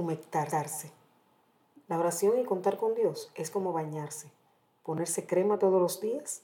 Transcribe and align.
humectarse. 0.00 0.90
La 1.86 1.98
oración 1.98 2.38
y 2.38 2.44
contar 2.44 2.76
con 2.76 2.94
Dios 2.94 3.30
es 3.34 3.50
como 3.50 3.72
bañarse, 3.72 4.32
ponerse 4.82 5.26
crema 5.26 5.58
todos 5.58 5.80
los 5.80 6.00
días 6.00 6.42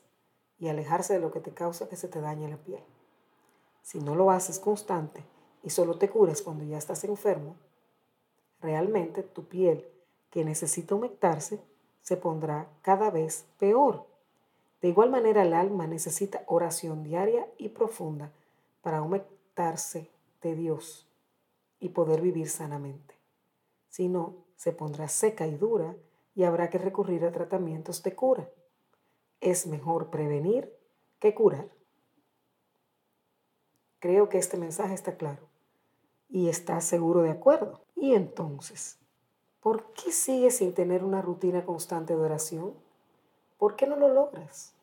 y 0.58 0.68
alejarse 0.68 1.14
de 1.14 1.20
lo 1.20 1.32
que 1.32 1.40
te 1.40 1.52
causa 1.52 1.88
que 1.88 1.96
se 1.96 2.08
te 2.08 2.20
dañe 2.20 2.48
la 2.48 2.56
piel. 2.56 2.82
Si 3.82 4.00
no 4.00 4.14
lo 4.14 4.30
haces 4.30 4.58
constante 4.58 5.24
y 5.62 5.70
solo 5.70 5.98
te 5.98 6.10
cures 6.10 6.42
cuando 6.42 6.64
ya 6.64 6.78
estás 6.78 7.04
enfermo, 7.04 7.56
realmente 8.60 9.22
tu 9.22 9.48
piel 9.48 9.88
que 10.30 10.44
necesita 10.44 10.94
humectarse 10.94 11.60
se 12.02 12.16
pondrá 12.16 12.68
cada 12.82 13.10
vez 13.10 13.46
peor. 13.58 14.06
De 14.80 14.88
igual 14.88 15.10
manera 15.10 15.42
el 15.42 15.54
alma 15.54 15.86
necesita 15.86 16.44
oración 16.46 17.02
diaria 17.02 17.48
y 17.58 17.70
profunda 17.70 18.32
para 18.82 19.02
humectarse 19.02 20.10
de 20.42 20.54
Dios 20.54 21.08
y 21.80 21.88
poder 21.88 22.20
vivir 22.20 22.48
sanamente. 22.48 23.15
Si 23.96 24.08
no, 24.08 24.44
se 24.56 24.72
pondrá 24.72 25.08
seca 25.08 25.46
y 25.46 25.56
dura 25.56 25.96
y 26.34 26.44
habrá 26.44 26.68
que 26.68 26.76
recurrir 26.76 27.24
a 27.24 27.32
tratamientos 27.32 28.02
de 28.02 28.14
cura. 28.14 28.50
Es 29.40 29.66
mejor 29.66 30.10
prevenir 30.10 30.70
que 31.18 31.34
curar. 31.34 31.70
Creo 33.98 34.28
que 34.28 34.36
este 34.36 34.58
mensaje 34.58 34.92
está 34.92 35.16
claro 35.16 35.48
y 36.28 36.50
estás 36.50 36.84
seguro 36.84 37.22
de 37.22 37.30
acuerdo. 37.30 37.80
Y 37.94 38.12
entonces, 38.12 38.98
¿por 39.60 39.94
qué 39.94 40.12
sigues 40.12 40.58
sin 40.58 40.74
tener 40.74 41.02
una 41.02 41.22
rutina 41.22 41.64
constante 41.64 42.14
de 42.14 42.20
oración? 42.20 42.74
¿Por 43.56 43.76
qué 43.76 43.86
no 43.86 43.96
lo 43.96 44.08
logras? 44.08 44.74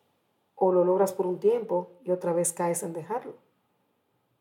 ¿O 0.56 0.72
lo 0.72 0.84
logras 0.84 1.14
por 1.14 1.28
un 1.28 1.40
tiempo 1.40 1.92
y 2.04 2.10
otra 2.10 2.34
vez 2.34 2.52
caes 2.52 2.82
en 2.82 2.94
dejarlo? 2.94 3.36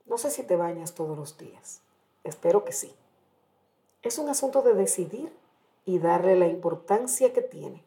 No 0.06 0.16
sé 0.16 0.30
si 0.30 0.44
te 0.44 0.56
bañas 0.56 0.94
todos 0.94 1.18
los 1.18 1.36
días. 1.36 1.82
Espero 2.24 2.64
que 2.64 2.72
sí. 2.72 2.94
Es 4.02 4.18
un 4.18 4.28
asunto 4.28 4.62
de 4.62 4.74
decidir 4.74 5.32
y 5.84 6.00
darle 6.00 6.36
la 6.36 6.48
importancia 6.48 7.32
que 7.32 7.42
tiene. 7.42 7.84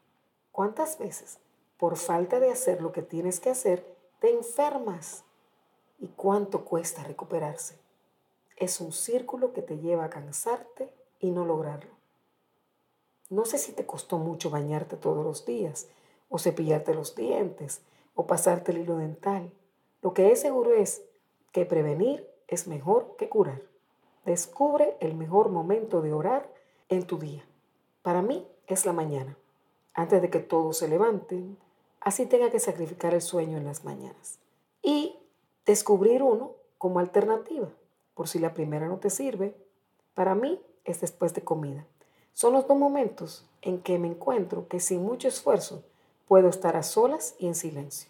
¿Cuántas 0.54 0.98
veces, 0.98 1.40
por 1.78 1.98
falta 1.98 2.40
de 2.40 2.52
hacer 2.52 2.82
lo 2.82 2.94
que 2.94 3.02
tienes 3.02 3.42
que 3.42 3.50
hacer, 3.50 3.86
te 4.20 4.32
enfermas? 4.32 5.26
¿Y 6.00 6.08
cuánto 6.08 6.64
cuesta 6.64 7.04
recuperarse? 7.04 7.78
Es 8.56 8.80
un 8.80 8.94
círculo 8.94 9.52
que 9.52 9.62
te 9.62 9.78
lleva 9.80 10.06
a 10.06 10.10
cansarte 10.10 10.90
y 11.20 11.32
no 11.32 11.46
lograrlo. 11.46 11.92
No 13.30 13.44
sé 13.44 13.58
si 13.58 13.74
te 13.74 13.86
costó 13.86 14.18
mucho 14.18 14.50
bañarte 14.50 14.96
todos 14.96 15.26
los 15.26 15.46
días, 15.46 15.90
o 16.30 16.40
cepillarte 16.40 16.94
los 16.94 17.16
dientes, 17.16 17.82
o 18.14 18.26
pasarte 18.26 18.72
el 18.72 18.80
hilo 18.80 18.96
dental. 18.98 19.52
Lo 20.02 20.14
que 20.14 20.32
es 20.32 20.40
seguro 20.40 20.74
es 20.74 21.04
que 21.52 21.66
prevenir 21.66 22.30
es 22.48 22.68
mejor 22.68 23.16
que 23.18 23.28
curar. 23.28 23.62
Descubre 24.26 24.98
el 25.02 25.14
mejor 25.14 25.50
momento 25.50 26.02
de 26.02 26.12
orar 26.12 26.52
en 26.90 27.06
tu 27.06 27.20
día. 27.20 27.46
Para 28.02 28.24
mí 28.24 28.48
es 28.66 28.86
la 28.88 28.92
mañana, 28.92 29.38
antes 29.94 30.20
de 30.20 30.32
que 30.32 30.40
todos 30.40 30.78
se 30.80 30.88
levanten, 30.88 31.58
así 32.02 32.26
tenga 32.26 32.50
que 32.50 32.60
sacrificar 32.60 33.14
el 33.14 33.22
sueño 33.22 33.58
en 33.58 33.66
las 33.66 33.86
mañanas. 33.86 34.40
Y 34.82 35.16
descubrir 35.66 36.24
uno 36.24 36.54
como 36.80 36.98
alternativa, 37.00 37.70
por 38.16 38.28
si 38.28 38.40
la 38.40 38.56
primera 38.56 38.88
no 38.88 38.98
te 38.98 39.12
sirve. 39.12 39.56
Para 40.16 40.34
mí 40.34 40.60
es 40.86 41.02
después 41.02 41.36
de 41.36 41.44
comida. 41.44 41.86
Son 42.34 42.54
los 42.54 42.68
dos 42.68 42.78
momentos 42.78 43.48
en 43.62 43.80
que 43.80 44.00
me 44.00 44.08
encuentro 44.08 44.68
que 44.68 44.80
sin 44.80 45.04
mucho 45.04 45.28
esfuerzo 45.28 45.84
puedo 46.28 46.50
estar 46.50 46.76
a 46.76 46.84
solas 46.84 47.36
y 47.38 47.46
en 47.46 47.56
silencio. 47.56 48.10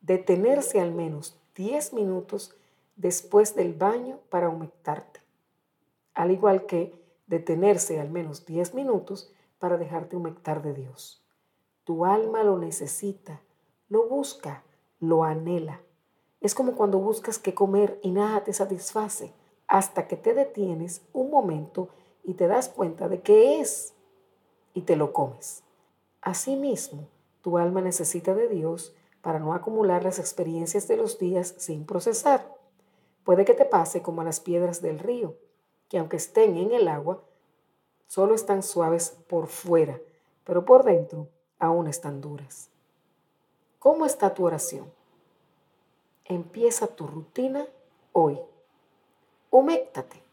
Detenerse 0.00 0.80
al 0.80 0.92
menos 0.92 1.36
10 1.56 1.92
minutos 1.92 2.54
después 2.96 3.54
del 3.54 3.74
baño 3.74 4.18
para 4.30 4.48
humectarte. 4.48 5.20
Al 6.14 6.30
igual 6.30 6.66
que 6.66 6.94
detenerse 7.26 8.00
al 8.00 8.10
menos 8.10 8.46
10 8.46 8.74
minutos 8.74 9.32
para 9.58 9.76
dejarte 9.76 10.16
humectar 10.16 10.62
de 10.62 10.74
Dios. 10.74 11.22
Tu 11.84 12.04
alma 12.04 12.42
lo 12.42 12.58
necesita, 12.58 13.40
lo 13.88 14.08
busca, 14.08 14.64
lo 14.98 15.24
anhela. 15.24 15.80
Es 16.40 16.54
como 16.54 16.72
cuando 16.72 16.98
buscas 16.98 17.38
qué 17.38 17.54
comer 17.54 17.98
y 18.02 18.10
nada 18.10 18.44
te 18.44 18.52
satisface 18.52 19.32
hasta 19.68 20.06
que 20.06 20.16
te 20.16 20.34
detienes 20.34 21.02
un 21.12 21.30
momento 21.30 21.88
y 22.22 22.34
te 22.34 22.46
das 22.46 22.68
cuenta 22.68 23.08
de 23.08 23.20
qué 23.20 23.60
es 23.60 23.94
y 24.74 24.82
te 24.82 24.96
lo 24.96 25.12
comes. 25.12 25.62
Asimismo, 26.20 27.08
tu 27.40 27.58
alma 27.58 27.80
necesita 27.80 28.34
de 28.34 28.48
Dios 28.48 28.94
para 29.22 29.38
no 29.38 29.54
acumular 29.54 30.04
las 30.04 30.18
experiencias 30.18 30.88
de 30.88 30.96
los 30.96 31.18
días 31.18 31.54
sin 31.58 31.84
procesar. 31.84 32.52
Puede 33.26 33.44
que 33.44 33.54
te 33.54 33.64
pase 33.64 34.02
como 34.02 34.20
a 34.20 34.24
las 34.24 34.38
piedras 34.38 34.80
del 34.80 35.00
río, 35.00 35.34
que 35.88 35.98
aunque 35.98 36.16
estén 36.16 36.56
en 36.56 36.70
el 36.70 36.86
agua, 36.86 37.24
solo 38.06 38.36
están 38.36 38.62
suaves 38.62 39.18
por 39.28 39.48
fuera, 39.48 40.00
pero 40.44 40.64
por 40.64 40.84
dentro 40.84 41.26
aún 41.58 41.88
están 41.88 42.20
duras. 42.20 42.70
¿Cómo 43.80 44.06
está 44.06 44.32
tu 44.32 44.46
oración? 44.46 44.92
Empieza 46.24 46.86
tu 46.86 47.08
rutina 47.08 47.66
hoy. 48.12 48.38
Huméctate. 49.50 50.25